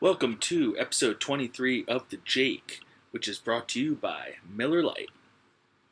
[0.00, 2.80] Welcome to episode 23 of The Jake,
[3.12, 5.12] which is brought to you by Miller Lite.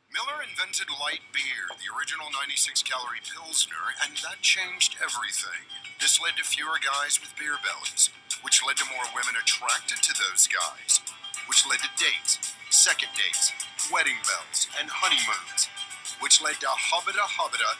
[0.09, 5.61] Miller invented light beer, the original 96 calorie Pilsner, and that changed everything.
[6.01, 8.09] This led to fewer guys with beer bellies,
[8.41, 11.05] which led to more women attracted to those guys,
[11.45, 13.53] which led to dates, second dates,
[13.93, 15.69] wedding bells, and honeymoons,
[16.17, 17.77] which led to hobbita hobbita,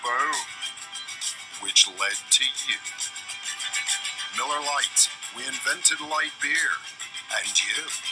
[0.00, 0.32] boom,
[1.60, 2.80] which led to you.
[4.32, 6.72] Miller Lights, we invented light beer,
[7.38, 8.07] and you.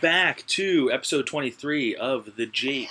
[0.00, 2.88] Back to episode 23 of The Jake,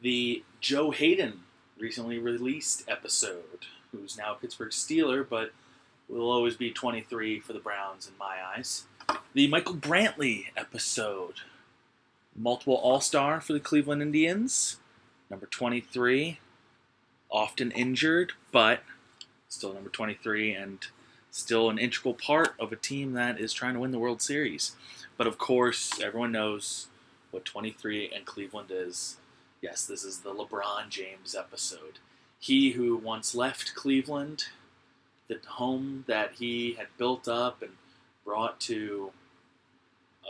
[0.00, 1.40] the Joe Haden
[1.78, 5.52] recently released episode, who's now a Pittsburgh Steeler, but
[6.08, 8.84] will always be 23 for the Browns in my eyes.
[9.34, 11.34] The Michael Brantley episode,
[12.34, 14.78] multiple All Star for the Cleveland Indians,
[15.28, 16.40] number 23,
[17.30, 18.80] often injured, but
[19.50, 20.86] still number 23 and
[21.36, 24.74] still an integral part of a team that is trying to win the World Series.
[25.18, 26.86] But of course, everyone knows
[27.30, 29.18] what 23 and Cleveland is.
[29.60, 31.98] Yes, this is the LeBron James episode.
[32.38, 34.44] He who once left Cleveland,
[35.28, 37.72] the home that he had built up and
[38.24, 39.12] brought to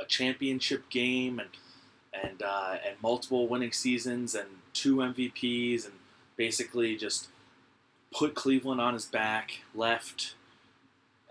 [0.01, 1.51] a championship game and
[2.13, 5.95] and uh, and multiple winning seasons and two MVPs and
[6.37, 7.29] basically just
[8.13, 10.35] put Cleveland on his back, left,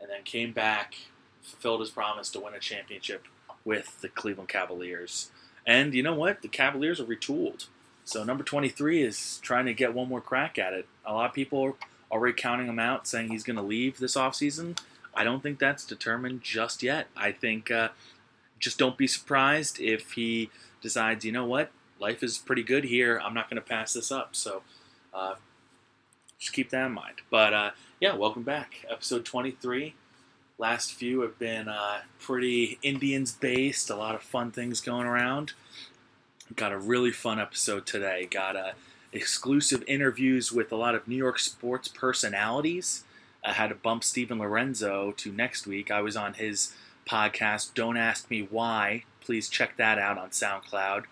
[0.05, 0.93] and then came back,
[1.41, 3.25] fulfilled his promise to win a championship
[3.63, 5.31] with the Cleveland Cavaliers.
[5.65, 6.43] And you know what?
[6.43, 7.65] The Cavaliers are retooled.
[8.03, 10.87] So number 23 is trying to get one more crack at it.
[11.07, 11.73] A lot of people are
[12.11, 14.77] already counting him out, saying he's going to leave this offseason.
[15.15, 17.07] I don't think that's determined just yet.
[17.17, 17.89] I think uh,
[18.59, 20.51] just don't be surprised if he
[20.83, 21.71] decides, you know what?
[21.99, 23.19] Life is pretty good here.
[23.23, 24.35] I'm not going to pass this up.
[24.35, 24.61] So
[25.15, 25.35] uh,
[26.39, 27.15] just keep that in mind.
[27.29, 28.85] But uh, yeah, welcome back.
[28.89, 29.95] Episode 23
[30.57, 33.89] last few have been uh, pretty Indians based.
[33.89, 35.53] A lot of fun things going around.
[36.55, 38.27] Got a really fun episode today.
[38.29, 38.71] Got uh,
[39.11, 43.03] exclusive interviews with a lot of New York sports personalities.
[43.43, 45.91] I had to bump Stephen Lorenzo to next week.
[45.91, 46.73] I was on his
[47.07, 49.03] podcast, Don't Ask Me Why.
[49.21, 51.05] Please check that out on SoundCloud.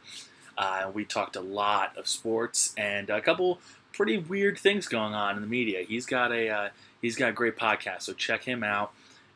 [0.56, 3.60] Uh, we talked a lot of sports and a couple
[3.94, 5.84] pretty weird things going on in the media.
[5.84, 6.70] He's got a uh,
[7.02, 8.94] he's got a great podcast, so check him out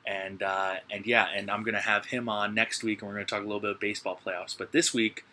[0.08, 3.26] and uh, and yeah, and I'm gonna have him on next week, and we're gonna
[3.26, 4.58] talk a little bit of baseball playoffs.
[4.58, 5.26] But this week,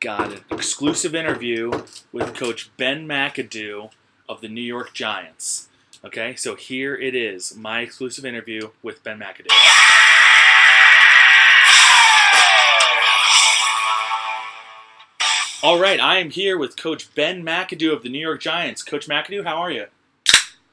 [0.00, 1.72] got an exclusive interview
[2.12, 3.90] with Coach Ben McAdoo
[4.28, 5.68] of the New York Giants.
[6.04, 9.95] Okay, so here it is, my exclusive interview with Ben McAdoo.
[15.66, 18.84] All right, I am here with Coach Ben McAdoo of the New York Giants.
[18.84, 19.86] Coach McAdoo, how are you?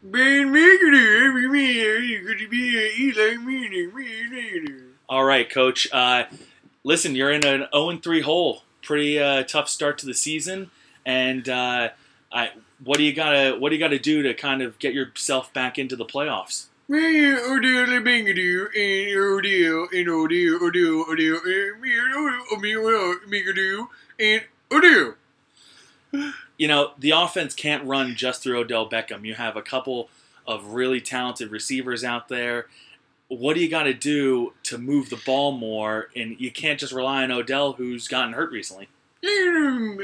[0.03, 4.91] Ben McAdoo, every man, you could be Eli Manning.
[5.09, 5.87] All right, Coach.
[5.91, 6.25] Uh,
[6.83, 8.61] listen, you're in an 0 3 hole.
[8.83, 10.69] Pretty uh, tough start to the season,
[11.03, 11.89] and uh,
[12.31, 12.51] I,
[12.83, 15.79] what do you gotta what do you gotta do to kind of get yourself back
[15.79, 16.67] into the playoffs?
[16.87, 17.87] Man, Odell
[23.27, 23.87] Bangadoo,
[24.19, 25.15] and Odell.
[26.57, 29.25] You know, the offense can't run just through Odell Beckham.
[29.25, 30.09] You have a couple
[30.45, 32.67] of really talented receivers out there.
[33.27, 36.09] What do you got to do to move the ball more?
[36.15, 38.89] And you can't just rely on Odell, who's gotten hurt recently.
[39.25, 39.97] Um,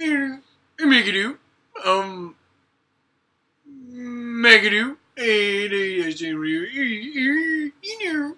[0.00, 0.42] um,
[0.80, 1.36] Megadoo,
[1.84, 2.36] um,
[3.92, 5.72] Megadoo, and
[7.82, 8.36] you know,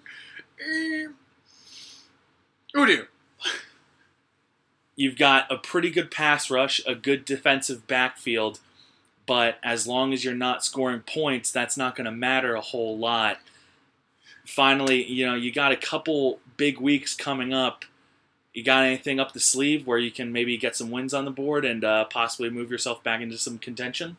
[0.65, 1.15] um,
[2.75, 3.05] Odell.
[5.01, 8.59] You've got a pretty good pass rush, a good defensive backfield,
[9.25, 12.99] but as long as you're not scoring points, that's not going to matter a whole
[12.99, 13.39] lot.
[14.45, 17.83] Finally, you know, you got a couple big weeks coming up.
[18.53, 21.31] You got anything up the sleeve where you can maybe get some wins on the
[21.31, 24.17] board and uh, possibly move yourself back into some contention?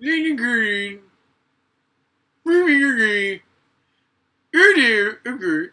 [0.00, 0.98] Lenny Green.
[2.44, 3.40] Moving green.
[4.52, 5.70] You're there, okay.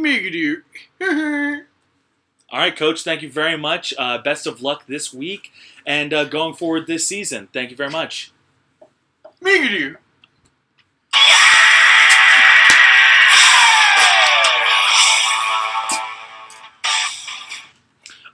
[0.00, 1.66] Megadoo.
[2.52, 3.94] All right, Coach, thank you very much.
[3.96, 5.52] Uh, best of luck this week
[5.86, 7.48] and uh, going forward this season.
[7.52, 8.32] Thank you very much.
[9.40, 9.94] Migadoo!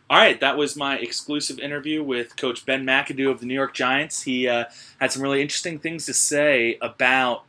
[0.09, 3.75] All right, that was my exclusive interview with Coach Ben McAdoo of the New York
[3.75, 4.23] Giants.
[4.23, 4.65] He uh,
[4.99, 7.45] had some really interesting things to say about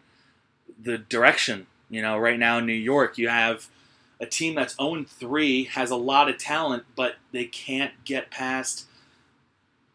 [0.77, 1.67] the direction.
[1.89, 3.69] You know, right now in New York, you have
[4.19, 8.85] a team that's 0 3, has a lot of talent, but they can't get past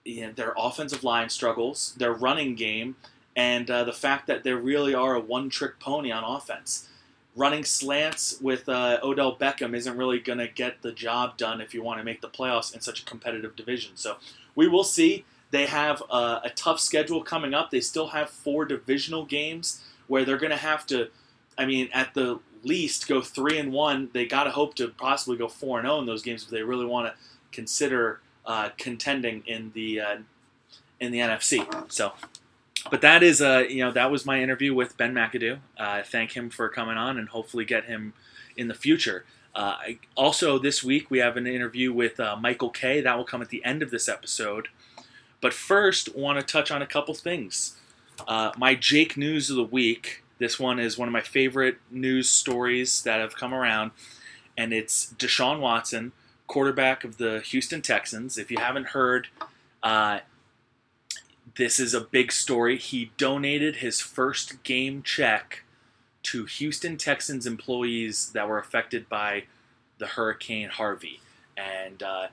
[0.04, 2.96] you know, their offensive line struggles, their running game,
[3.36, 6.88] and uh, the fact that they really are a one trick pony on offense.
[7.34, 11.72] Running slants with uh, Odell Beckham isn't really going to get the job done if
[11.72, 13.92] you want to make the playoffs in such a competitive division.
[13.94, 14.16] So
[14.54, 15.24] we will see.
[15.50, 17.70] They have a, a tough schedule coming up.
[17.70, 21.08] They still have four divisional games where they're going to have to,
[21.56, 24.10] I mean, at the least go three and one.
[24.12, 26.62] They got to hope to possibly go four and zero in those games if they
[26.62, 27.14] really want to
[27.50, 30.16] consider uh, contending in the uh,
[31.00, 31.92] in the NFC.
[31.92, 32.12] So,
[32.90, 35.58] but that is uh, you know that was my interview with Ben McAdoo.
[35.78, 38.14] Uh, thank him for coming on and hopefully get him
[38.56, 39.24] in the future.
[39.54, 43.00] Uh, I, also, this week we have an interview with uh, Michael Kay.
[43.00, 44.68] That will come at the end of this episode.
[45.40, 47.76] But first, want to touch on a couple things.
[48.26, 50.21] Uh, my Jake news of the week.
[50.38, 53.92] This one is one of my favorite news stories that have come around,
[54.56, 56.12] and it's Deshaun Watson,
[56.46, 58.36] quarterback of the Houston Texans.
[58.36, 59.28] If you haven't heard,
[59.82, 60.20] uh,
[61.56, 62.78] this is a big story.
[62.78, 65.64] He donated his first game check
[66.24, 69.44] to Houston Texans employees that were affected by
[69.98, 71.20] the Hurricane Harvey.
[71.56, 72.28] And uh,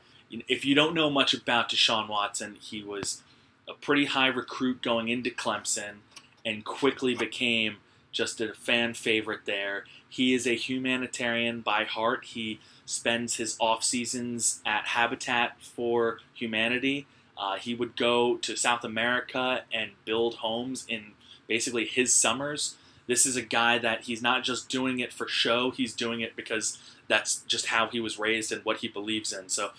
[0.48, 3.22] if you don't know much about Deshaun Watson, he was
[3.68, 5.98] a pretty high recruit going into Clemson
[6.46, 7.78] and quickly became
[8.12, 9.86] just a fan favorite there.
[10.08, 12.26] He is a humanitarian by heart.
[12.26, 17.06] He spends his off seasons at Habitat for Humanity.
[17.38, 21.14] Uh, he would go to South America and build homes in
[21.48, 22.76] basically his summers.
[23.08, 26.36] This is a guy that he's not just doing it for show, he's doing it
[26.36, 26.78] because
[27.08, 29.50] that's just how he was raised and what he believes in.
[29.50, 29.72] So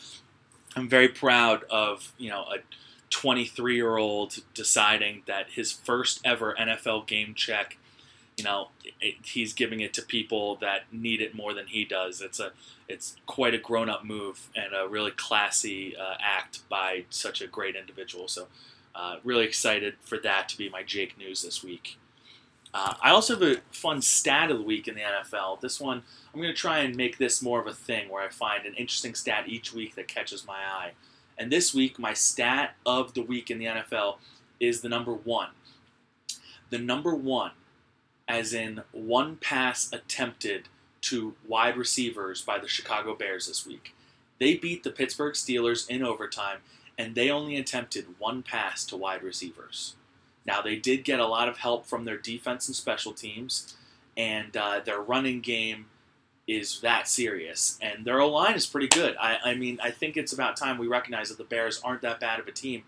[0.76, 2.58] I'm very proud of, you know, a
[3.10, 7.76] 23 year old deciding that his first ever NFL game check,
[8.40, 8.68] you know,
[9.22, 12.22] he's giving it to people that need it more than he does.
[12.22, 12.52] It's a
[12.88, 17.46] it's quite a grown up move and a really classy uh, act by such a
[17.46, 18.28] great individual.
[18.28, 18.46] So,
[18.94, 21.98] uh, really excited for that to be my Jake news this week.
[22.72, 25.60] Uh, I also have a fun stat of the week in the NFL.
[25.60, 26.02] This one,
[26.32, 28.72] I'm going to try and make this more of a thing where I find an
[28.72, 30.92] interesting stat each week that catches my eye.
[31.36, 34.16] And this week, my stat of the week in the NFL
[34.60, 35.50] is the number one.
[36.70, 37.50] The number one,
[38.30, 40.68] as in one pass attempted
[41.00, 43.92] to wide receivers by the Chicago Bears this week.
[44.38, 46.58] They beat the Pittsburgh Steelers in overtime,
[46.96, 49.96] and they only attempted one pass to wide receivers.
[50.46, 53.76] Now, they did get a lot of help from their defense and special teams,
[54.16, 55.86] and uh, their running game
[56.46, 57.78] is that serious.
[57.82, 59.16] And their line is pretty good.
[59.20, 62.20] I, I mean, I think it's about time we recognize that the Bears aren't that
[62.20, 62.84] bad of a team.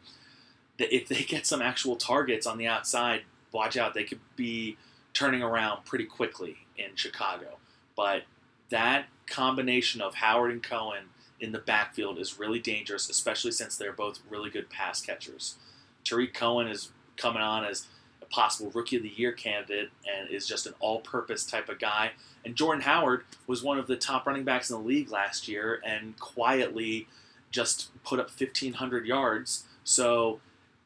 [0.79, 4.77] That if they get some actual targets on the outside, watch out, they could be
[5.13, 7.59] turning around pretty quickly in Chicago.
[7.97, 8.23] But
[8.71, 11.05] that combination of Howard and Cohen
[11.41, 15.57] in the backfield is really dangerous, especially since they're both really good pass catchers.
[16.05, 17.87] Tarik Cohen is coming on as
[18.23, 21.79] a possible Rookie of the Year candidate and is just an all purpose type of
[21.79, 22.13] guy.
[22.45, 25.81] And Jordan Howard was one of the top running backs in the league last year
[25.85, 27.09] and quietly
[27.51, 29.65] just put up 1,500 yards.
[29.85, 30.41] So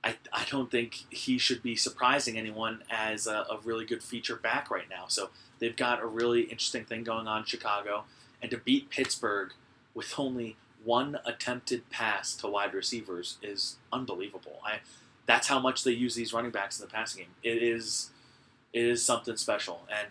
[0.05, 4.37] I, I don't think he should be surprising anyone as a, a really good feature
[4.37, 5.07] back right now.
[5.09, 8.05] So They've got a really interesting thing going on in Chicago.
[8.43, 9.53] And to beat Pittsburgh
[9.95, 14.61] with only one attempted pass to wide receivers is unbelievable.
[14.65, 14.81] I,
[15.25, 17.31] that's how much they use these running backs in the passing game.
[17.43, 18.11] It is,
[18.73, 19.87] it is something special.
[19.91, 20.09] And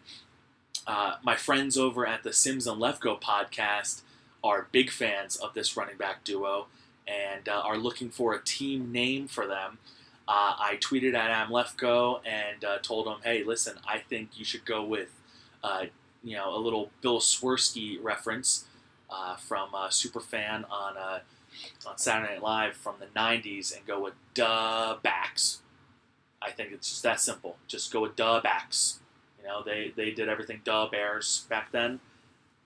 [0.87, 4.01] uh, my friends over at the Simms and Lefkoe podcast
[4.43, 6.67] are big fans of this running back duo
[7.07, 9.77] and uh, are looking for a team name for them.
[10.27, 14.45] Uh, I tweeted at Adam Lefkoe and uh, told him, "Hey, listen, I think you
[14.45, 15.09] should go with
[15.63, 15.85] uh,
[16.23, 18.65] you know, a little Bill Swerski reference
[19.09, 21.19] uh, from Superfan on uh,
[21.87, 25.61] on Saturday Night Live from the '90s, and go with duh backs.
[26.41, 27.57] I think it's just that simple.
[27.67, 28.99] Just go with duh backs.
[29.39, 31.99] You know, they they did everything duh Bears back then.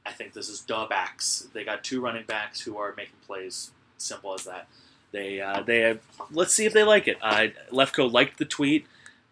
[0.05, 1.47] I think this is duh backs.
[1.53, 3.71] They got two running backs who are making plays.
[3.99, 4.67] Simple as that.
[5.11, 5.99] They uh, they have,
[6.31, 7.17] let's see if they like it.
[7.21, 8.87] Uh, Lefkoe liked the tweet.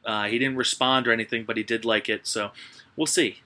[0.06, 2.28] Uh, he didn't respond or anything, but he did like it.
[2.28, 2.52] So
[2.96, 3.42] we'll see.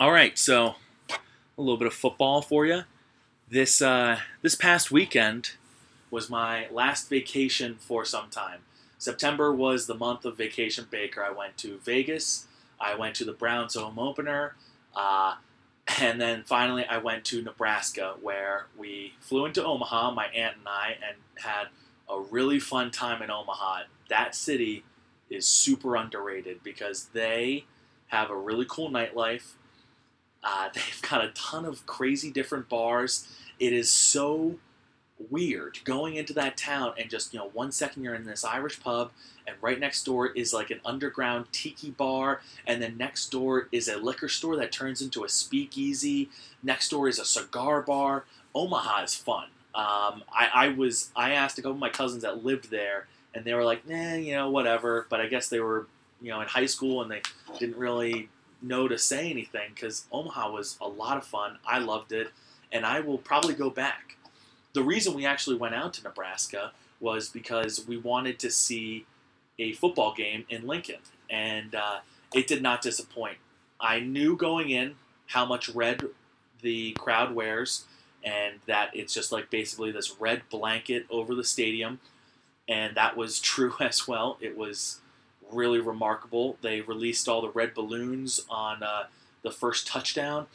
[0.00, 0.76] All right, so
[1.10, 2.82] a little bit of football for you.
[3.48, 5.52] This uh, this past weekend
[6.10, 8.60] was my last vacation for some time.
[8.98, 11.22] September was the month of vacation Baker.
[11.22, 12.46] I went to Vegas.
[12.80, 14.56] I went to the Browns home opener.
[14.96, 15.34] Uh,
[16.00, 20.66] And then finally, I went to Nebraska, where we flew into Omaha, my aunt and
[20.66, 21.68] I, and had
[22.08, 23.82] a really fun time in Omaha.
[24.08, 24.84] That city
[25.28, 27.64] is super underrated because they
[28.08, 29.52] have a really cool nightlife.
[30.42, 33.28] Uh, they've got a ton of crazy different bars.
[33.58, 34.56] It is so
[35.30, 38.80] weird going into that town and just you know one second you're in this Irish
[38.80, 39.12] pub
[39.46, 43.88] and right next door is like an underground tiki bar and then next door is
[43.88, 46.30] a liquor store that turns into a speakeasy.
[46.62, 48.24] Next door is a cigar bar.
[48.54, 49.48] Omaha is fun.
[49.74, 53.44] Um, I, I was I asked a couple of my cousins that lived there and
[53.44, 55.06] they were like nah you know whatever.
[55.08, 55.86] But I guess they were
[56.20, 57.22] you know in high school and they
[57.58, 58.28] didn't really
[58.62, 61.58] know to say anything because Omaha was a lot of fun.
[61.66, 62.28] I loved it
[62.72, 64.16] and I will probably go back.
[64.72, 69.06] The reason we actually went out to Nebraska was because we wanted to see
[69.58, 72.00] a football game in Lincoln, and uh,
[72.34, 73.38] it did not disappoint.
[73.80, 74.96] I knew going in
[75.26, 76.02] how much red
[76.62, 77.84] the crowd wears,
[78.22, 82.00] and that it's just like basically this red blanket over the stadium,
[82.68, 84.38] and that was true as well.
[84.40, 85.00] It was
[85.50, 86.56] really remarkable.
[86.62, 89.04] They released all the red balloons on uh,
[89.42, 90.46] the first touchdown.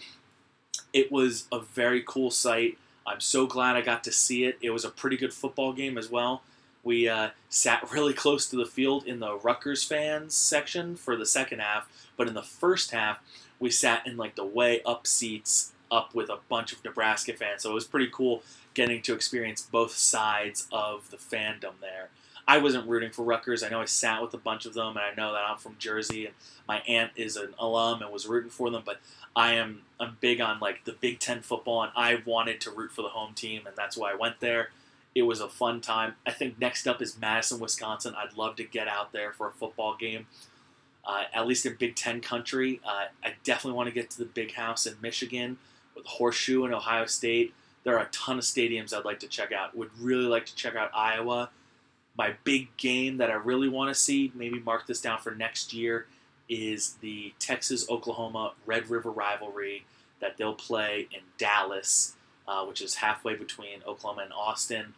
[0.92, 2.78] It was a very cool sight.
[3.06, 4.58] I'm so glad I got to see it.
[4.62, 6.44] It was a pretty good football game as well.
[6.84, 11.26] We uh, sat really close to the field in the Rutgers fans section for the
[11.26, 13.20] second half, but in the first half,
[13.60, 17.64] we sat in like the way up seats up with a bunch of Nebraska fans.
[17.64, 18.44] So it was pretty cool
[18.74, 22.10] getting to experience both sides of the fandom there.
[22.48, 23.62] I wasn't rooting for Rutgers.
[23.62, 25.76] I know I sat with a bunch of them, and I know that I'm from
[25.78, 26.34] Jersey, and
[26.68, 28.82] my aunt is an alum and was rooting for them.
[28.84, 29.00] But
[29.36, 32.92] I am I'm big on like the Big Ten football, and I wanted to root
[32.92, 34.70] for the home team, and that's why I went there.
[35.16, 36.16] It was a fun time.
[36.26, 38.14] I think next up is Madison, Wisconsin.
[38.16, 40.28] I'd love to get out there for a football game,
[41.06, 42.80] uh, at least in Big Ten country.
[42.86, 45.58] Uh, I definitely want to get to the Big House in Michigan
[45.96, 47.54] with Horseshoe in Ohio State.
[47.84, 49.76] There are a ton of stadiums I'd like to check out.
[49.76, 51.50] Would really like to check out Iowa.
[52.18, 55.74] My big game that I really want to see, maybe mark this down for next
[55.74, 56.06] year,
[56.50, 59.86] is the Texas Oklahoma Red River rivalry
[60.20, 62.16] that they'll play in Dallas,
[62.50, 64.96] uh, which is halfway between Oklahoma and Austin.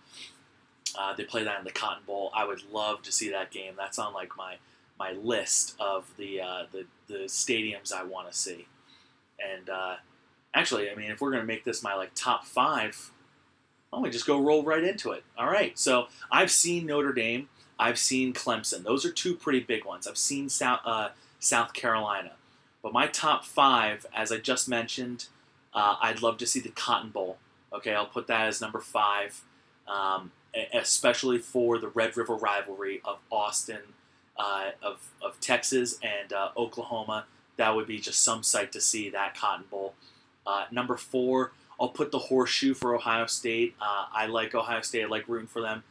[0.97, 2.31] Uh, they play that in the Cotton Bowl.
[2.33, 3.73] I would love to see that game.
[3.77, 4.55] That's on like my
[4.97, 8.67] my list of the uh, the, the stadiums I want to see.
[9.37, 9.95] And uh,
[10.53, 13.11] actually, I mean, if we're gonna make this my like top five,
[13.89, 15.23] why don't we just go roll right into it?
[15.37, 15.77] All right.
[15.77, 17.49] So I've seen Notre Dame.
[17.77, 18.83] I've seen Clemson.
[18.83, 20.07] Those are two pretty big ones.
[20.07, 22.31] I've seen South uh, South Carolina.
[22.81, 25.25] But my top five, as I just mentioned,
[25.73, 27.37] uh, I'd love to see the Cotton Bowl.
[27.73, 29.41] Okay, I'll put that as number five,
[29.87, 30.31] um,
[30.73, 33.81] especially for the Red River rivalry of Austin,
[34.37, 37.25] uh, of, of Texas, and uh, Oklahoma.
[37.57, 39.93] That would be just some sight to see that Cotton Bowl.
[40.45, 43.75] Uh, number four, I'll put the horseshoe for Ohio State.
[43.79, 45.03] Uh, I like Ohio State.
[45.03, 45.83] I like rooting for them.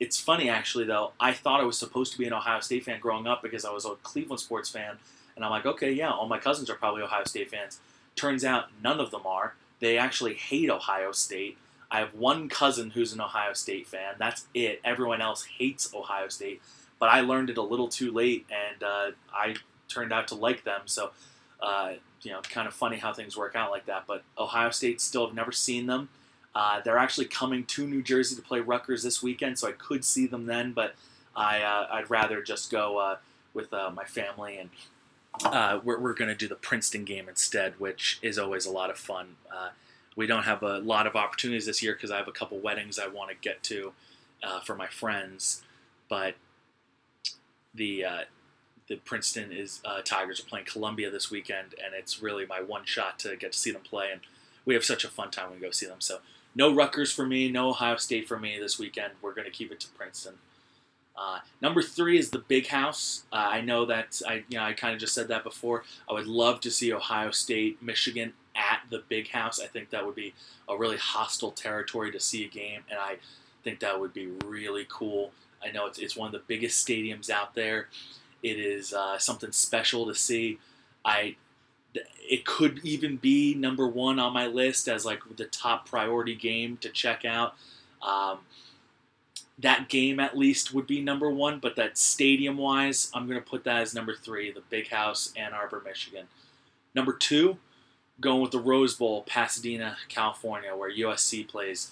[0.00, 1.12] It's funny, actually, though.
[1.18, 3.72] I thought I was supposed to be an Ohio State fan growing up because I
[3.72, 4.98] was a Cleveland sports fan.
[5.36, 7.80] And I'm like, okay, yeah, all my cousins are probably Ohio State fans.
[8.16, 9.54] Turns out none of them are.
[9.80, 11.58] They actually hate Ohio State.
[11.90, 14.14] I have one cousin who's an Ohio State fan.
[14.18, 14.80] That's it.
[14.84, 16.62] Everyone else hates Ohio State.
[16.98, 19.56] But I learned it a little too late, and uh, I
[19.88, 20.82] turned out to like them.
[20.86, 21.10] So,
[21.60, 24.04] uh, you know, kind of funny how things work out like that.
[24.06, 26.08] But Ohio State still have never seen them.
[26.54, 30.04] Uh, they're actually coming to New Jersey to play Rutgers this weekend, so I could
[30.04, 30.72] see them then.
[30.72, 30.94] But
[31.36, 33.16] I, uh, I'd rather just go uh,
[33.52, 34.70] with uh, my family and
[35.44, 38.90] uh, we're, we're going to do the Princeton game instead, which is always a lot
[38.90, 39.36] of fun.
[39.52, 39.70] Uh,
[40.16, 42.98] we don't have a lot of opportunities this year because I have a couple weddings
[42.98, 43.92] I want to get to
[44.42, 45.62] uh, for my friends,
[46.08, 46.36] but
[47.74, 48.20] the uh,
[48.86, 52.84] the Princeton is uh, Tigers are playing Columbia this weekend, and it's really my one
[52.84, 54.20] shot to get to see them play, and
[54.64, 56.00] we have such a fun time when we go see them.
[56.00, 56.18] So
[56.54, 59.14] no Rutgers for me, no Ohio State for me this weekend.
[59.20, 60.34] We're going to keep it to Princeton.
[61.16, 63.24] Uh, number three is the Big House.
[63.32, 65.84] Uh, I know that I, you know, I kind of just said that before.
[66.08, 69.60] I would love to see Ohio State, Michigan at the Big House.
[69.60, 70.34] I think that would be
[70.68, 73.16] a really hostile territory to see a game, and I
[73.62, 75.30] think that would be really cool.
[75.64, 77.88] I know it's, it's one of the biggest stadiums out there.
[78.42, 80.58] It is uh, something special to see.
[81.04, 81.36] I
[82.28, 86.76] it could even be number one on my list as like the top priority game
[86.78, 87.54] to check out.
[88.02, 88.40] Um,
[89.58, 93.48] that game at least would be number one, but that stadium wise, I'm going to
[93.48, 96.26] put that as number three, the Big House, Ann Arbor, Michigan.
[96.94, 97.58] Number two,
[98.20, 101.88] going with the Rose Bowl, Pasadena, California, where USC plays.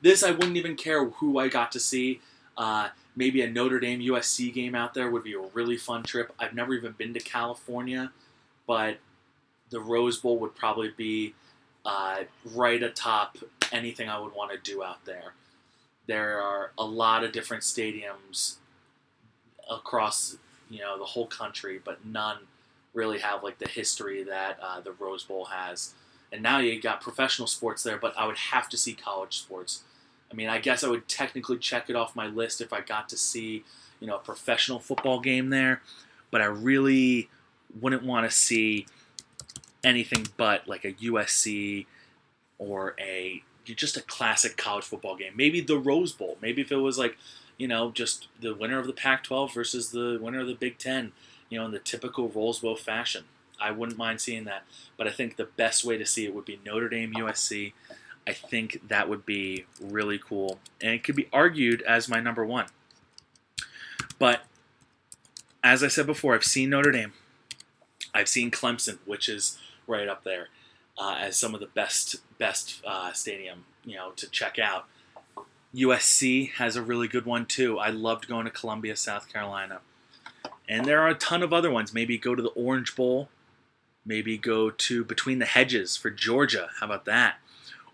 [0.00, 2.20] This I wouldn't even care who I got to see.
[2.56, 6.32] Uh, maybe a Notre Dame USC game out there would be a really fun trip.
[6.38, 8.12] I've never even been to California,
[8.66, 8.98] but
[9.70, 11.34] the Rose Bowl would probably be
[11.84, 12.24] uh,
[12.54, 13.38] right atop
[13.72, 15.34] anything I would want to do out there.
[16.10, 18.56] There are a lot of different stadiums
[19.70, 20.36] across
[20.68, 22.38] you know the whole country, but none
[22.94, 25.94] really have like the history that uh, the Rose Bowl has.
[26.32, 29.84] And now you got professional sports there, but I would have to see college sports.
[30.32, 33.08] I mean, I guess I would technically check it off my list if I got
[33.10, 33.62] to see,
[34.00, 35.80] you know, a professional football game there,
[36.32, 37.28] but I really
[37.80, 38.88] wouldn't want to see
[39.84, 41.86] anything but like a USC
[42.58, 45.32] or a just a classic college football game.
[45.36, 46.36] Maybe the Rose Bowl.
[46.40, 47.16] Maybe if it was like,
[47.58, 51.12] you know, just the winner of the Pac-12 versus the winner of the Big Ten,
[51.48, 53.24] you know, in the typical Rose Bowl fashion.
[53.60, 54.64] I wouldn't mind seeing that.
[54.96, 57.72] But I think the best way to see it would be Notre Dame USC.
[58.26, 60.58] I think that would be really cool.
[60.80, 62.66] And it could be argued as my number one.
[64.18, 64.42] But
[65.62, 67.12] as I said before, I've seen Notre Dame.
[68.14, 70.48] I've seen Clemson, which is right up there
[70.98, 74.86] uh, as some of the best best uh, stadium you know to check out.
[75.72, 77.78] USC has a really good one too.
[77.78, 79.80] I loved going to Columbia, South Carolina,
[80.68, 81.94] and there are a ton of other ones.
[81.94, 83.28] Maybe go to the Orange Bowl.
[84.04, 86.70] Maybe go to Between the Hedges for Georgia.
[86.80, 87.36] How about that?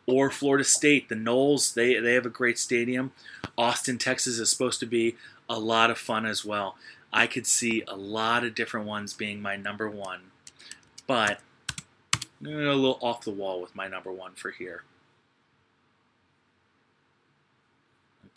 [0.07, 1.75] Or Florida State, the Noles.
[1.75, 3.13] They they have a great stadium.
[3.59, 5.17] Austin, Texas is supposed to be
[5.49, 6.77] a lot of fun as well.
[7.13, 10.21] I could see a lot of different ones being my number one,
[11.07, 11.41] but
[12.45, 14.83] a little off the wall with my number one for here.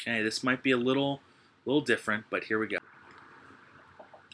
[0.02, 1.20] Okay, this might be a little,
[1.66, 2.78] little different, but here we go.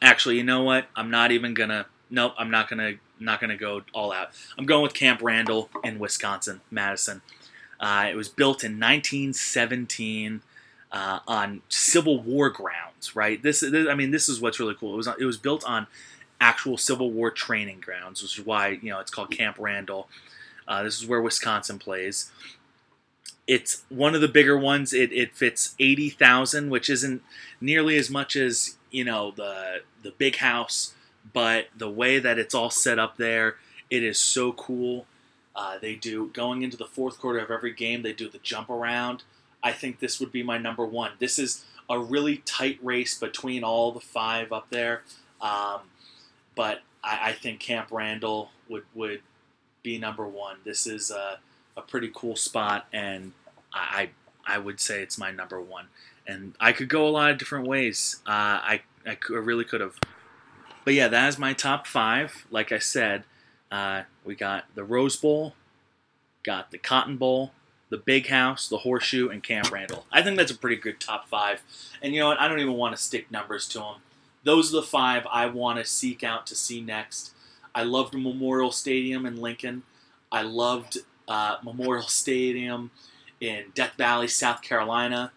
[0.01, 0.87] Actually, you know what?
[0.95, 1.87] I'm not even gonna.
[2.09, 2.93] Nope, I'm not gonna.
[3.19, 4.29] Not gonna go all out.
[4.57, 7.21] I'm going with Camp Randall in Wisconsin, Madison.
[7.79, 10.41] Uh, it was built in 1917
[10.91, 13.15] uh, on Civil War grounds.
[13.15, 13.41] Right.
[13.41, 14.93] This, this, I mean, this is what's really cool.
[14.93, 15.07] It was.
[15.19, 15.87] It was built on
[16.39, 20.07] actual Civil War training grounds, which is why you know it's called Camp Randall.
[20.67, 22.31] Uh, this is where Wisconsin plays.
[23.47, 24.93] It's one of the bigger ones.
[24.93, 27.21] It, it fits eighty thousand, which isn't
[27.61, 30.93] nearly as much as you know the the big house,
[31.33, 33.55] but the way that it's all set up there,
[33.89, 35.05] it is so cool.
[35.55, 38.01] Uh, they do going into the fourth quarter of every game.
[38.01, 39.23] They do the jump around.
[39.63, 41.13] I think this would be my number one.
[41.19, 45.03] This is a really tight race between all the five up there.
[45.41, 45.81] Um,
[46.55, 49.21] but I, I, think Camp Randall would would
[49.83, 50.57] be number one.
[50.63, 51.39] This is a,
[51.77, 53.33] a pretty cool spot, and
[53.73, 54.09] I
[54.45, 55.87] I would say it's my number one.
[56.27, 58.21] And I could go a lot of different ways.
[58.25, 59.95] Uh, I I, could, I really could have.
[60.83, 62.45] But yeah, that is my top five.
[62.49, 63.23] Like I said,
[63.71, 65.53] uh, we got the Rose Bowl,
[66.43, 67.51] got the Cotton Bowl,
[67.89, 70.05] the Big House, the Horseshoe, and Camp Randall.
[70.11, 71.61] I think that's a pretty good top five.
[72.01, 72.39] And you know what?
[72.39, 73.95] I don't even want to stick numbers to them
[74.45, 77.33] those are the five I want to seek out to see next.
[77.73, 79.83] I loved Memorial Stadium in Lincoln.
[80.31, 82.91] I loved uh, Memorial Stadium
[83.41, 85.31] in Death Valley, South Carolina.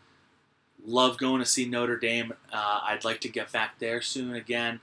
[0.87, 2.33] Love going to see Notre Dame.
[2.53, 4.81] Uh, I'd like to get back there soon again.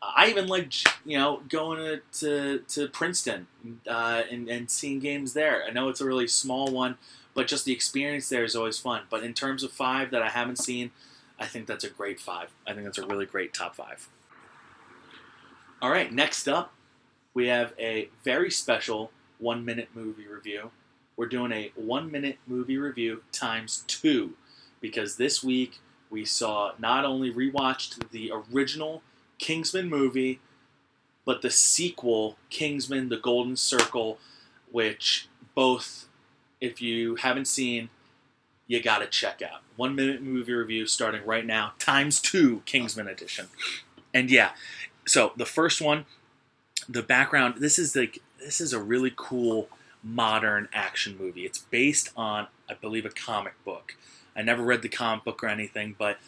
[0.00, 0.72] I even like
[1.04, 3.48] you know going to to, to Princeton
[3.86, 5.64] uh, and, and seeing games there.
[5.64, 6.96] I know it's a really small one,
[7.34, 9.02] but just the experience there is always fun.
[9.10, 10.92] But in terms of five that I haven't seen,
[11.38, 12.50] I think that's a great five.
[12.66, 14.08] I think that's a really great top five.
[15.80, 16.72] All right, next up,
[17.34, 20.70] we have a very special one minute movie review.
[21.16, 24.34] We're doing a one minute movie review times two
[24.80, 25.78] because this week
[26.10, 29.02] we saw not only rewatched the original
[29.38, 30.40] Kingsman movie,
[31.24, 34.18] but the sequel, Kingsman The Golden Circle,
[34.70, 36.08] which both,
[36.60, 37.90] if you haven't seen,
[38.68, 39.62] you got to check out.
[39.74, 43.48] One minute movie review starting right now, times two Kingsman edition.
[44.14, 44.50] And yeah,
[45.06, 46.04] so the first one,
[46.88, 49.68] the background, this is like, this is a really cool
[50.04, 51.44] modern action movie.
[51.44, 53.96] It's based on, I believe, a comic book.
[54.36, 56.18] I never read the comic book or anything, but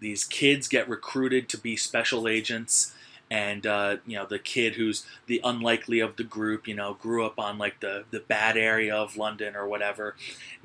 [0.00, 2.94] these kids get recruited to be special agents
[3.32, 7.24] and uh, you know the kid who's the unlikely of the group you know grew
[7.24, 10.14] up on like the the bad area of london or whatever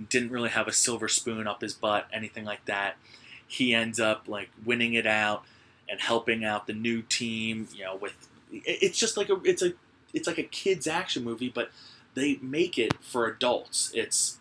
[0.10, 2.98] didn't really have a silver spoon up his butt anything like that.
[3.48, 5.46] He ends up like winning it out
[5.88, 9.72] and helping out the new team you know with it's just like a it's a
[10.14, 11.72] it's like a kids action movie but
[12.16, 13.92] they make it for adults.
[13.94, 14.40] It's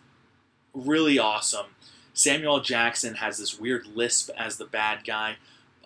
[0.73, 1.67] really awesome.
[2.13, 5.37] Samuel jackson has this weird lisp as the bad guy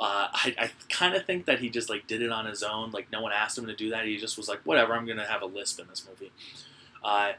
[0.01, 2.89] uh, I, I kind of think that he just like did it on his own.
[2.89, 4.05] Like no one asked him to do that.
[4.05, 4.95] He just was like, whatever.
[4.95, 6.31] I'm gonna have a lisp in this movie.
[7.03, 7.33] Uh,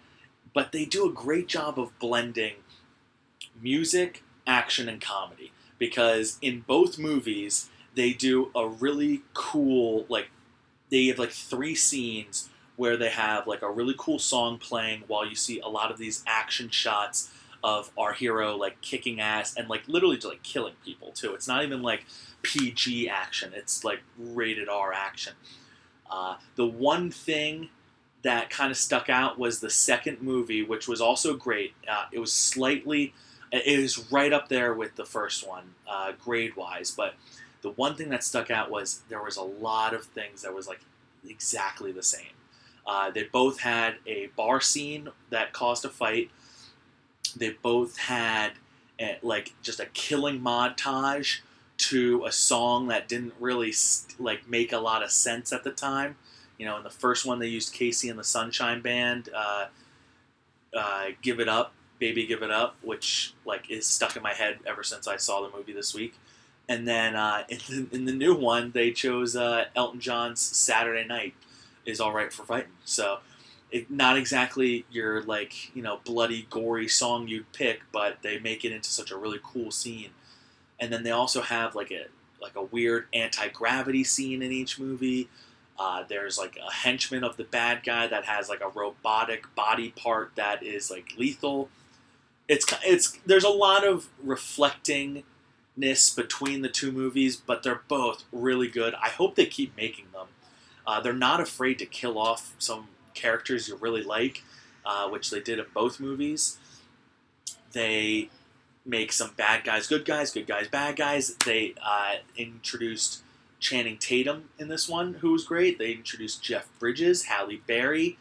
[0.54, 2.54] but they do a great job of blending
[3.60, 10.30] music, action, and comedy because in both movies they do a really cool like
[10.90, 15.26] they have like three scenes where they have like a really cool song playing while
[15.26, 17.32] you see a lot of these action shots
[17.64, 21.34] of our hero like kicking ass and like literally just like killing people too.
[21.34, 22.04] It's not even like
[22.42, 23.52] PG action.
[23.54, 25.34] It's like rated R action.
[26.10, 27.70] Uh, the one thing
[28.22, 31.74] that kind of stuck out was the second movie, which was also great.
[31.88, 33.14] Uh, it was slightly,
[33.50, 36.90] it was right up there with the first one, uh, grade wise.
[36.90, 37.14] But
[37.62, 40.68] the one thing that stuck out was there was a lot of things that was
[40.68, 40.80] like
[41.28, 42.26] exactly the same.
[42.86, 46.30] Uh, they both had a bar scene that caused a fight.
[47.36, 48.52] They both had
[49.00, 51.40] a, like just a killing montage
[51.78, 53.72] to a song that didn't really
[54.18, 56.16] like make a lot of sense at the time.
[56.58, 59.66] You know, in the first one they used KC and the Sunshine Band, uh,
[60.76, 64.60] uh, "Give It Up, Baby, Give It Up," which like is stuck in my head
[64.66, 66.14] ever since I saw the movie this week.
[66.68, 71.06] And then uh, in, the, in the new one, they chose uh, Elton John's "Saturday
[71.06, 71.34] Night
[71.84, 73.18] is All Right for Fighting." So,
[73.88, 78.72] not exactly your like you know bloody, gory song you'd pick, but they make it
[78.72, 80.10] into such a really cool scene
[80.82, 82.06] and then they also have like a
[82.42, 85.28] like a weird anti gravity scene in each movie.
[85.78, 89.90] Uh, there's like a henchman of the bad guy that has like a robotic body
[89.90, 91.68] part that is like lethal.
[92.48, 95.24] It's it's there's a lot of reflectingness
[96.16, 98.94] between the two movies, but they're both really good.
[98.94, 100.26] I hope they keep making them.
[100.84, 104.42] Uh, they're not afraid to kill off some characters you really like,
[104.84, 106.58] uh, which they did in both movies.
[107.72, 108.30] They
[108.84, 111.34] make some bad guys good guys, good guys bad guys.
[111.46, 113.22] They uh, introduced
[113.60, 115.78] Channing Tatum in this one, who was great.
[115.78, 118.18] They introduced Jeff Bridges, Halle Berry.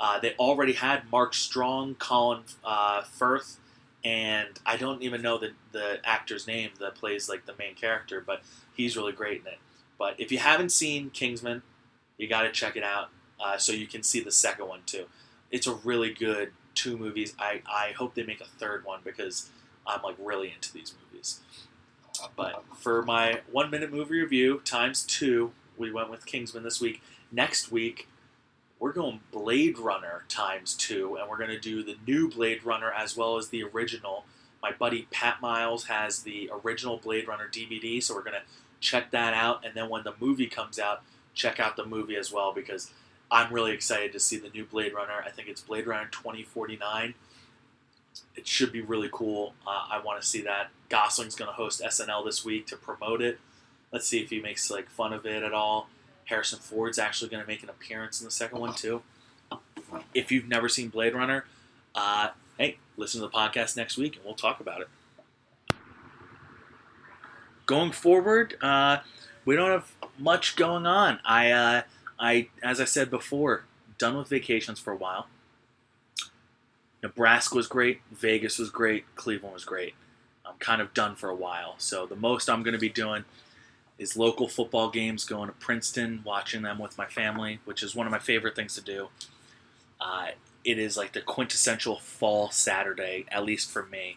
[0.00, 3.58] Uh, they already had Mark Strong, Colin uh, Firth,
[4.04, 8.20] and I don't even know the, the actor's name that plays like the main character,
[8.20, 8.42] but
[8.74, 9.58] he's really great in it.
[9.96, 11.62] But if you haven't seen Kingsman,
[12.18, 13.10] you got to check it out
[13.42, 15.06] uh, so you can see the second one too.
[15.50, 17.34] It's a really good two movies.
[17.38, 19.50] I, I hope they make a third one because
[19.86, 21.40] I'm like really into these movies.
[22.36, 27.02] But for my one minute movie review times two, we went with Kingsman this week.
[27.30, 28.08] Next week,
[28.78, 32.92] we're going Blade Runner times two, and we're going to do the new Blade Runner
[32.92, 34.24] as well as the original.
[34.62, 38.42] My buddy Pat Miles has the original Blade Runner DVD, so we're going to
[38.80, 39.64] check that out.
[39.64, 41.02] And then when the movie comes out,
[41.34, 42.90] check out the movie as well because
[43.32, 45.24] I'm really excited to see the new Blade Runner.
[45.24, 47.14] I think it's Blade Runner 2049
[48.36, 49.54] it should be really cool.
[49.66, 50.70] Uh, I want to see that.
[50.88, 53.38] Gosling's going to host SNL this week to promote it.
[53.92, 55.88] Let's see if he makes like fun of it at all.
[56.26, 59.02] Harrison Ford's actually going to make an appearance in the second one too.
[60.14, 61.44] If you've never seen Blade Runner,
[61.94, 64.88] uh, hey, listen to the podcast next week and we'll talk about it.
[67.66, 68.98] Going forward, uh,
[69.44, 71.20] we don't have much going on.
[71.24, 71.82] I, uh,
[72.22, 73.64] I, as I said before,
[73.98, 75.26] done with vacations for a while.
[77.02, 79.94] Nebraska was great, Vegas was great, Cleveland was great.
[80.46, 81.74] I'm kind of done for a while.
[81.78, 83.24] So the most I'm going to be doing
[83.98, 88.06] is local football games, going to Princeton, watching them with my family, which is one
[88.06, 89.08] of my favorite things to do.
[90.00, 90.28] Uh,
[90.64, 94.16] it is like the quintessential fall Saturday, at least for me.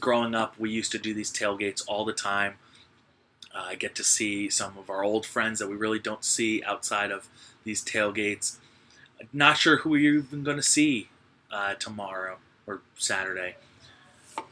[0.00, 2.54] Growing up, we used to do these tailgates all the time.
[3.54, 6.62] Uh, I get to see some of our old friends that we really don't see
[6.64, 7.28] outside of
[7.64, 8.56] these tailgates.
[9.32, 11.08] Not sure who we're even going to see
[11.50, 13.56] uh, tomorrow or Saturday.
[14.36, 14.42] Uh,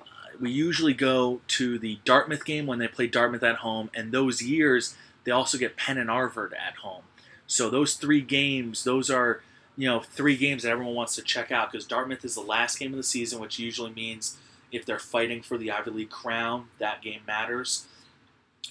[0.41, 4.43] we usually go to the Dartmouth game when they play Dartmouth at home, and those
[4.43, 7.03] years they also get Penn and Harvard at home.
[7.47, 9.43] So those three games, those are
[9.77, 12.79] you know three games that everyone wants to check out because Dartmouth is the last
[12.79, 14.37] game of the season, which usually means
[14.73, 17.87] if they're fighting for the Ivy League crown, that game matters.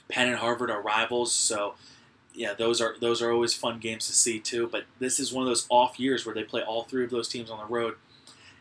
[0.10, 1.75] Penn and Harvard are rivals, so
[2.36, 4.67] yeah, those are those are always fun games to see too.
[4.71, 7.27] But this is one of those off years where they play all three of those
[7.27, 7.95] teams on the road.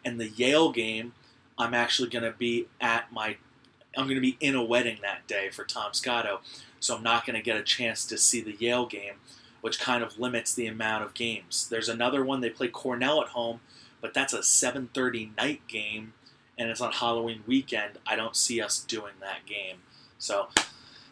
[0.05, 1.13] And the Yale game,
[1.59, 3.37] I'm actually going to be at my,
[3.97, 6.41] I'm going to be in a wedding that day for Tom Scotto,
[6.79, 9.15] so I'm not going to get a chance to see the Yale game,
[9.61, 11.69] which kind of limits the amount of games.
[11.69, 13.61] There's another one they play Cornell at home,
[14.01, 16.13] but that's a 7:30 night game,
[16.59, 17.99] and it's on Halloween weekend.
[18.07, 19.79] I don't see us doing that game,
[20.19, 20.49] so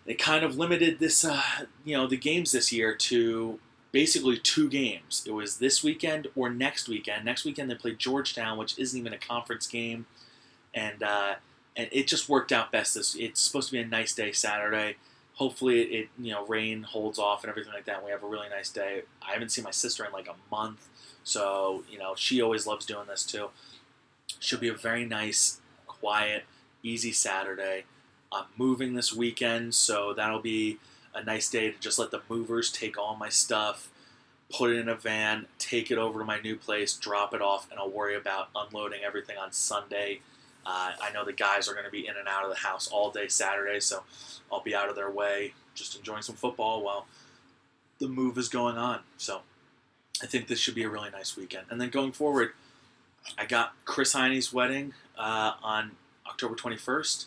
[0.05, 1.43] they kind of limited this, uh,
[1.85, 3.59] you know, the games this year to
[3.93, 5.23] basically two games.
[5.27, 7.25] It was this weekend or next weekend.
[7.25, 10.07] Next weekend they played Georgetown, which isn't even a conference game,
[10.75, 11.35] and uh,
[11.77, 12.95] and it just worked out best.
[12.95, 14.97] This it's supposed to be a nice day Saturday.
[15.35, 17.97] Hopefully it, you know rain holds off and everything like that.
[17.97, 19.03] And we have a really nice day.
[19.27, 20.89] I haven't seen my sister in like a month,
[21.23, 23.51] so you know she always loves doing this too.
[24.41, 26.45] Should be a very nice, quiet,
[26.83, 27.85] easy Saturday.
[28.33, 30.79] I'm moving this weekend, so that'll be
[31.15, 33.91] a nice day to just let the movers take all my stuff,
[34.51, 37.71] put it in a van, take it over to my new place, drop it off,
[37.71, 40.21] and I'll worry about unloading everything on Sunday.
[40.65, 42.89] Uh, I know the guys are going to be in and out of the house
[42.89, 44.05] all day Saturday, so
[44.51, 47.07] I'll be out of their way, just enjoying some football while
[47.99, 49.01] the move is going on.
[49.19, 49.43] So
[50.23, 51.67] I think this should be a really nice weekend.
[51.71, 52.53] And then going forward,
[53.37, 55.93] I got Chris Heine's wedding uh, on
[56.27, 57.27] October 21st,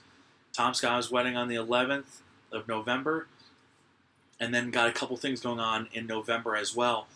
[0.55, 3.27] Tom Scott's wedding on the 11th of November,
[4.39, 7.07] and then got a couple things going on in November as well,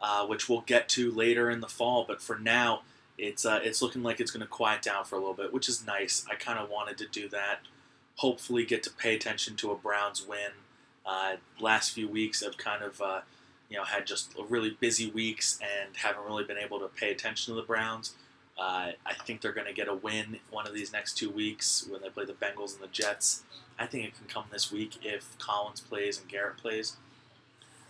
[0.00, 2.04] uh, which we'll get to later in the fall.
[2.06, 2.82] But for now,
[3.18, 5.68] it's uh, it's looking like it's going to quiet down for a little bit, which
[5.68, 6.24] is nice.
[6.30, 7.60] I kind of wanted to do that.
[8.16, 10.52] Hopefully, get to pay attention to a Browns win.
[11.04, 13.20] Uh, last few weeks have kind of uh,
[13.68, 17.54] you know had just really busy weeks and haven't really been able to pay attention
[17.54, 18.14] to the Browns.
[18.58, 21.86] Uh, I think they're going to get a win one of these next two weeks
[21.88, 23.42] when they play the Bengals and the Jets.
[23.78, 26.96] I think it can come this week if Collins plays and Garrett plays.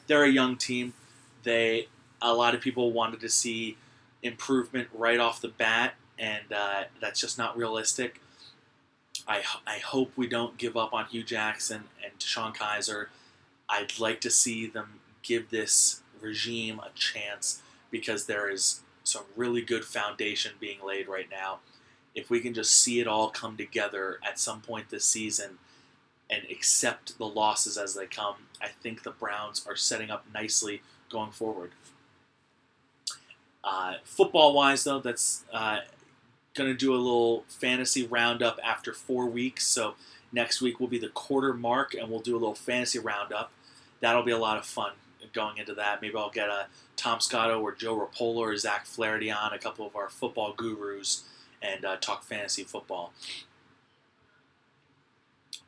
[0.06, 0.94] They're a young team.
[1.42, 1.88] They
[2.22, 3.76] a lot of people wanted to see
[4.22, 8.20] improvement right off the bat, and uh, that's just not realistic.
[9.28, 13.06] I, I hope we don't give up on Hue Jackson and DeShone Kizer.
[13.68, 19.62] I'd like to see them give this regime a chance because there is some really
[19.62, 21.60] good foundation being laid right now.
[22.14, 25.58] If we can just see it all come together at some point this season
[26.30, 30.82] and accept the losses as they come, I think the Browns are setting up nicely
[31.10, 31.72] going forward.
[33.62, 35.78] Uh, football wise, though, that's uh,
[36.54, 39.66] going to do a little fantasy roundup after four weeks.
[39.66, 39.94] So
[40.32, 43.52] next week will be the quarter mark, and we'll do a little fantasy roundup.
[44.00, 44.92] That'll be a lot of fun
[45.34, 46.00] going into that.
[46.00, 46.66] Maybe I'll get a
[46.96, 51.24] Tom Scotto or Joe Rapola or Zach Flaherty on, a couple of our football gurus,
[51.60, 53.12] and uh, talk fantasy football.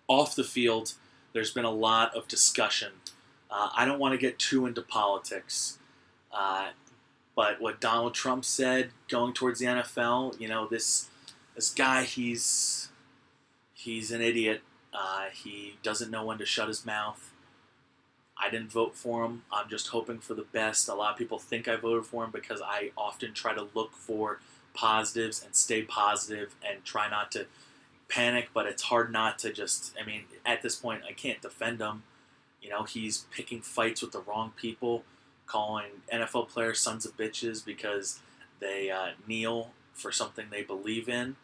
[0.08, 0.94] Off the field,
[1.32, 2.92] there's been a lot of discussion.
[3.50, 5.78] Uh, I don't want to get too into politics.
[6.32, 6.68] Uh,
[7.34, 11.08] but what Donald Trump said going towards the NFL, you know, this
[11.54, 12.88] this guy, he's
[13.74, 14.62] he's an idiot.
[14.92, 17.32] Uh, he doesn't know when to shut his mouth.
[18.38, 19.42] I didn't vote for him.
[19.50, 20.88] I'm just hoping for the best.
[20.88, 23.92] A lot of people think I voted for him because I often try to look
[23.92, 24.40] for
[24.74, 27.46] positives and stay positive and try not to
[28.08, 31.80] panic, but it's hard not to just, I mean, at this point, I can't defend
[31.80, 32.02] him.
[32.60, 35.04] You know, he's picking fights with the wrong people
[35.46, 38.20] calling NFL players sons of bitches because
[38.60, 41.36] they uh, kneel for something they believe in,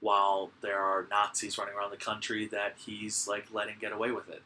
[0.00, 4.28] while there are Nazis running around the country that he's like letting get away with
[4.28, 4.42] it.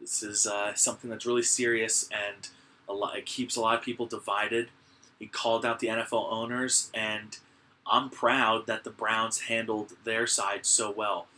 [0.00, 2.48] This is uh, something that's really serious and
[2.88, 4.68] a lot, it keeps a lot of people divided.
[5.18, 7.38] He called out the NFL owners, and
[7.86, 11.28] I'm proud that the Browns handled their side so well.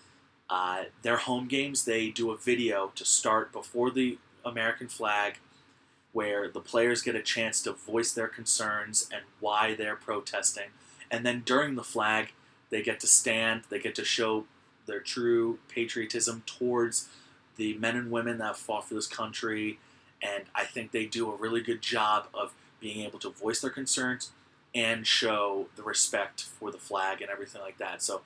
[0.49, 5.39] Uh, their home games, they do a video to start before the American flag
[6.13, 10.69] where the players get a chance to voice their concerns and why they're protesting.
[11.11, 12.33] And then during the flag,
[12.71, 14.45] they get to stand, they get to show
[14.87, 17.09] their true patriotism towards
[17.57, 19.79] the men and women that fought for this country.
[20.23, 23.71] And I think they do a really good job of being able to voice their
[23.71, 24.31] concerns
[24.75, 28.03] and show the respect for the flag and everything like that.
[28.03, 28.23] So,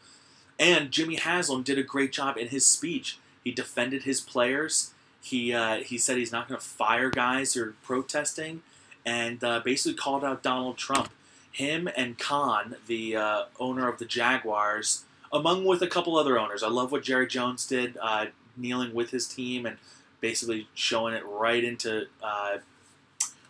[0.58, 3.18] and Jimmy Haslam did a great job in his speech.
[3.42, 4.92] He defended his players
[5.26, 8.62] he uh, he said he's not going to fire guys who are protesting,
[9.04, 11.10] and uh, basically called out Donald Trump.
[11.50, 16.62] Him and Khan, the uh, owner of the Jaguars, among with a couple other owners.
[16.62, 19.78] I love what Jerry Jones did, uh, kneeling with his team and
[20.20, 22.58] basically showing it right into uh,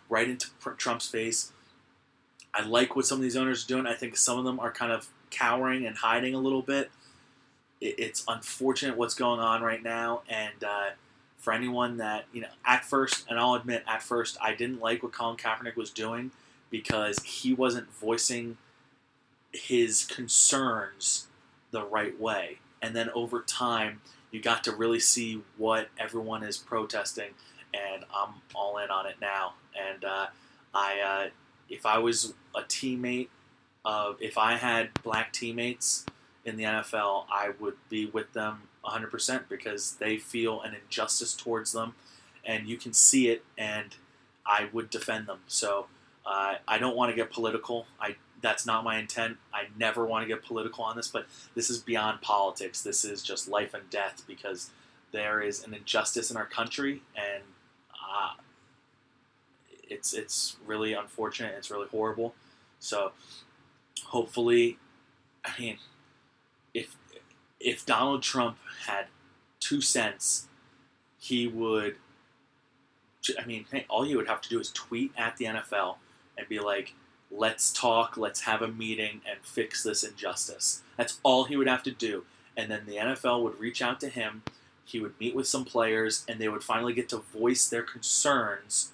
[0.09, 1.51] right into Trump's face.
[2.53, 3.85] I like what some of these owners are doing.
[3.85, 6.91] I think some of them are kind of cowering and hiding a little bit.
[7.79, 10.89] It's unfortunate what's going on right now, and uh,
[11.37, 15.03] for anyone that you know at first and i'll admit at first i didn't like
[15.03, 16.31] what colin kaepernick was doing
[16.69, 18.57] because he wasn't voicing
[19.53, 21.27] his concerns
[21.71, 26.57] the right way and then over time you got to really see what everyone is
[26.57, 27.31] protesting
[27.73, 30.27] and i'm all in on it now and uh,
[30.73, 31.29] i uh,
[31.69, 33.29] if i was a teammate
[33.85, 36.05] of if i had black teammates
[36.45, 41.71] in the nfl i would be with them 100% because they feel an injustice towards
[41.71, 41.93] them,
[42.45, 43.95] and you can see it, and
[44.45, 45.39] I would defend them.
[45.47, 45.87] So
[46.25, 47.85] uh, I don't want to get political.
[47.99, 49.37] I that's not my intent.
[49.53, 52.81] I never want to get political on this, but this is beyond politics.
[52.81, 54.69] This is just life and death because
[55.11, 57.43] there is an injustice in our country, and
[57.93, 58.33] uh,
[59.89, 61.55] it's it's really unfortunate.
[61.57, 62.35] It's really horrible.
[62.79, 63.11] So
[64.05, 64.77] hopefully,
[65.43, 65.77] I mean,
[66.73, 66.95] if
[67.59, 69.05] if Donald Trump had
[69.59, 70.47] two cents,
[71.17, 71.95] he would
[73.39, 75.95] I mean, all you would have to do is tweet at the NFL
[76.37, 76.93] and be like,
[77.31, 80.81] let's talk, let's have a meeting and fix this injustice.
[80.95, 82.25] That's all he would have to do.
[82.55, 84.43] And then the NFL would reach out to him,
[84.83, 88.93] he would meet with some players, and they would finally get to voice their concerns.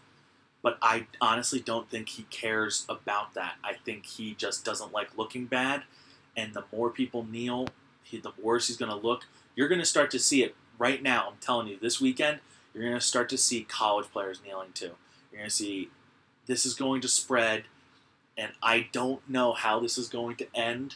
[0.64, 3.56] But I honestly don't think he cares about that.
[3.64, 5.84] I think he just doesn't like looking bad.
[6.36, 7.68] And the more people kneel,
[8.02, 9.26] he, the worse he's going to look.
[9.56, 11.28] You're going to start to see it right now.
[11.30, 12.40] I'm telling you, this weekend,
[12.74, 14.92] you're going to start to see college players kneeling too.
[15.32, 15.90] You're going to see
[16.48, 17.66] this is going to spread,
[18.38, 20.96] and I don't know how this is going to end.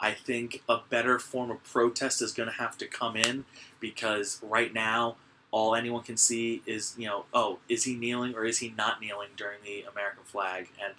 [0.00, 3.44] I think a better form of protest is going to have to come in
[3.80, 5.16] because right now,
[5.50, 9.00] all anyone can see is, you know, oh, is he kneeling or is he not
[9.00, 10.68] kneeling during the American flag?
[10.82, 10.94] And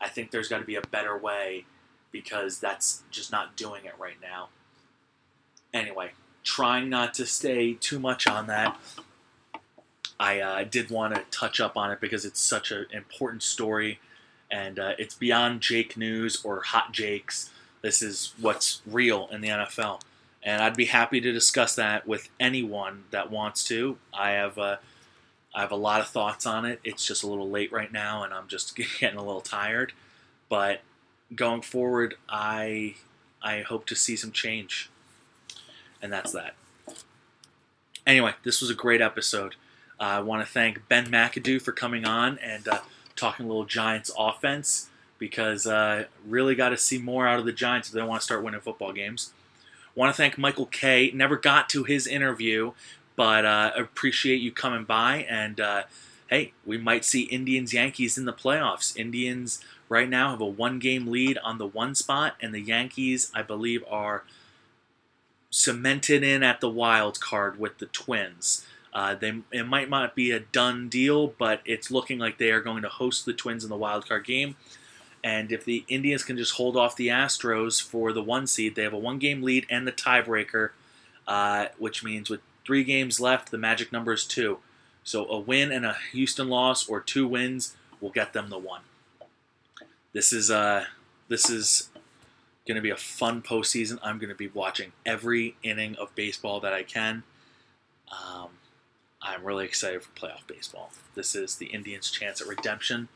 [0.00, 1.66] I think there's got to be a better way
[2.10, 4.48] because that's just not doing it right now.
[5.72, 8.78] Anyway, trying not to stay too much on that.
[10.18, 14.00] I uh, did want to touch up on it because it's such an important story,
[14.50, 17.50] and uh, it's beyond Jake news or hot Jakes.
[17.82, 20.00] This is what's real in the NFL,
[20.42, 23.98] and I'd be happy to discuss that with anyone that wants to.
[24.12, 24.76] I have uh,
[25.54, 26.80] I have a lot of thoughts on it.
[26.84, 29.92] It's just a little late right now, and I'm just getting a little tired.
[30.48, 30.80] But
[31.34, 32.96] going forward, I
[33.42, 34.90] I hope to see some change,
[36.02, 36.54] and that's that.
[38.06, 39.54] Anyway, this was a great episode.
[39.98, 42.80] Uh, I want to thank Ben McAdoo for coming on and uh,
[43.20, 47.52] talking a little Giants offense because uh, really got to see more out of the
[47.52, 49.32] Giants if they want to start winning football games.
[49.94, 52.72] Want to thank Michael Kay Never got to his interview,
[53.16, 55.26] but uh, appreciate you coming by.
[55.28, 55.82] And uh,
[56.28, 58.96] hey, we might see Indians Yankees in the playoffs.
[58.96, 63.30] Indians right now have a one game lead on the one spot, and the Yankees,
[63.34, 64.24] I believe, are
[65.50, 68.64] cemented in at the wild card with the Twins.
[68.92, 72.60] Uh, they it might not be a done deal, but it's looking like they are
[72.60, 74.56] going to host the Twins in the wild card game.
[75.22, 78.82] And if the Indians can just hold off the Astros for the one seed, they
[78.82, 80.70] have a one game lead and the tiebreaker,
[81.28, 84.58] uh, which means with three games left, the magic number is two.
[85.04, 88.82] So a win and a Houston loss, or two wins, will get them the one.
[90.12, 90.86] This is uh,
[91.28, 91.90] this is
[92.66, 93.98] going to be a fun postseason.
[94.02, 97.22] I'm going to be watching every inning of baseball that I can.
[98.10, 98.48] Um,
[99.22, 100.92] I'm really excited for playoff baseball.
[101.14, 103.08] This is the Indians' chance at redemption.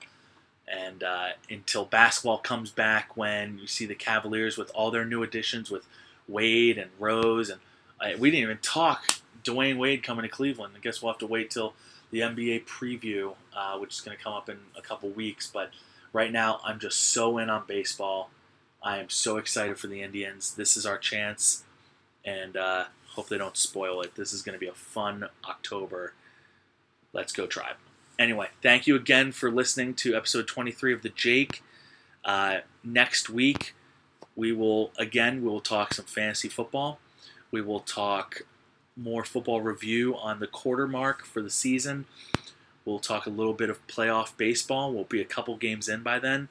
[0.67, 5.23] And uh, until basketball comes back, when you see the Cavaliers with all their new
[5.23, 5.87] additions with
[6.29, 7.61] Wade and Rose, and
[8.01, 9.05] uh, we didn't even talk
[9.43, 10.75] Dwyane Wade coming to Cleveland.
[10.77, 11.75] I guess we'll have to wait till
[12.11, 15.51] the NBA preview, uh, which is going to come up in a couple weeks.
[15.53, 15.71] But
[16.12, 18.31] right now, I'm just so in on baseball.
[18.83, 20.55] I am so excited for the Indians.
[20.55, 21.64] This is our chance,
[22.25, 24.14] and uh, hope they don't spoil it.
[24.14, 26.14] This is going to be a fun October.
[27.12, 27.77] Let's go, Tribe.
[28.18, 31.62] Anyway, thank you again for listening to episode 23 of The Jake.
[32.24, 33.74] Uh, next week,
[34.37, 36.98] we will, again, we will talk some fantasy football.
[37.50, 38.42] We will talk
[38.96, 42.07] more football review on the quarter mark for the season.
[42.85, 44.92] We'll talk a little bit of playoff baseball.
[44.92, 46.48] We'll be a couple games in by then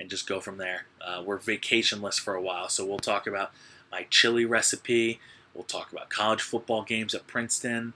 [0.00, 0.86] and just go from there.
[1.00, 3.52] Uh, we're vacationless for a while, so we'll talk about
[3.90, 5.20] my chili recipe.
[5.54, 7.92] We'll talk about college football games at Princeton.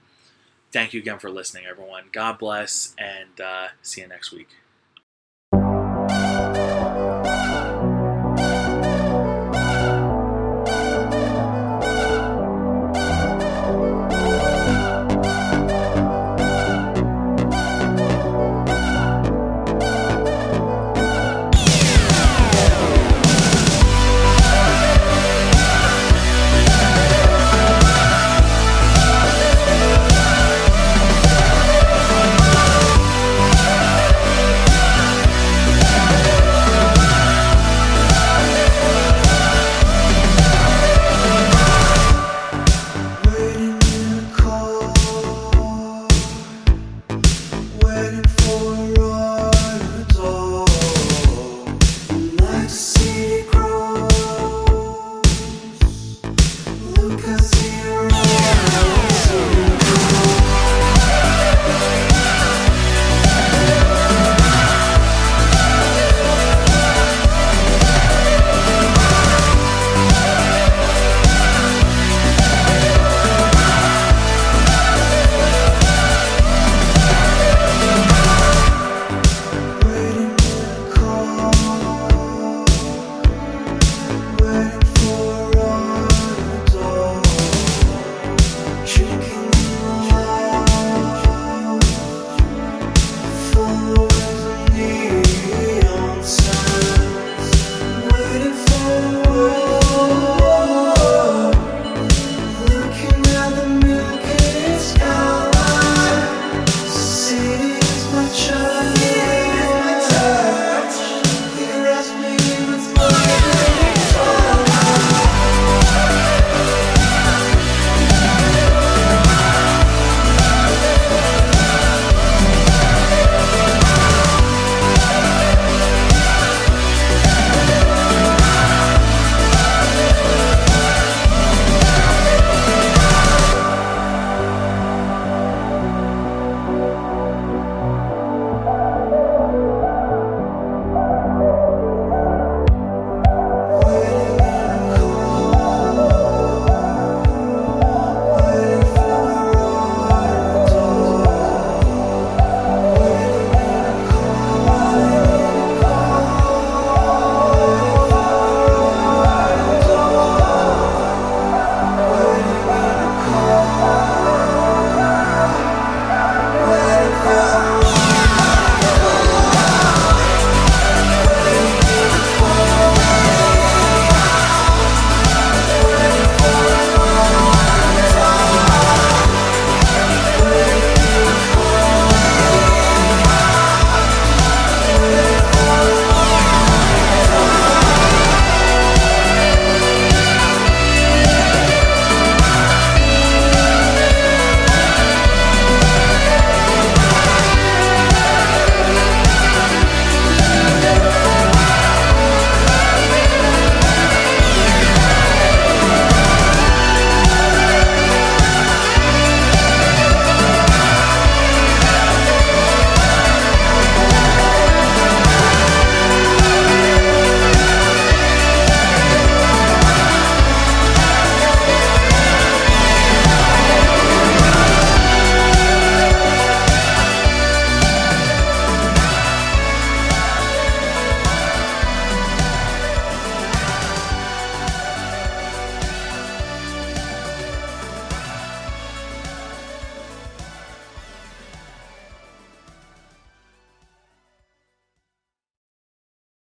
[0.71, 2.05] Thank you again for listening, everyone.
[2.11, 4.49] God bless, and uh, see you next week.